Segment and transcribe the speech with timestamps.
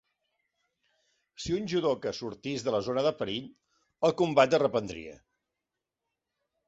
[1.43, 3.53] Si un judoka sortís de la zona de perill,
[4.09, 5.15] el combat es reprendria.